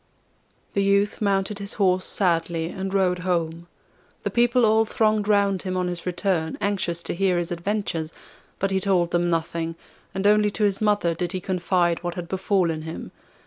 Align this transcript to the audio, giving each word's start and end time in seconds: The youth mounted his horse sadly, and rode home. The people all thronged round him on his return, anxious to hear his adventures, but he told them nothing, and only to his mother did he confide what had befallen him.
The 0.73 0.81
youth 0.83 1.21
mounted 1.21 1.59
his 1.59 1.73
horse 1.73 2.05
sadly, 2.05 2.69
and 2.69 2.91
rode 2.91 3.19
home. 3.19 3.67
The 4.23 4.31
people 4.31 4.65
all 4.65 4.83
thronged 4.83 5.27
round 5.27 5.61
him 5.61 5.77
on 5.77 5.87
his 5.87 6.07
return, 6.07 6.57
anxious 6.59 7.03
to 7.03 7.13
hear 7.13 7.37
his 7.37 7.51
adventures, 7.51 8.11
but 8.57 8.71
he 8.71 8.79
told 8.79 9.11
them 9.11 9.29
nothing, 9.29 9.75
and 10.15 10.25
only 10.25 10.49
to 10.49 10.63
his 10.63 10.81
mother 10.81 11.13
did 11.13 11.33
he 11.33 11.39
confide 11.39 12.01
what 12.01 12.15
had 12.15 12.27
befallen 12.27 12.81
him. 12.81 13.11